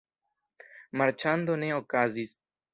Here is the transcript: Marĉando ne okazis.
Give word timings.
Marĉando 1.03 1.61
ne 1.67 1.71
okazis. 1.79 2.37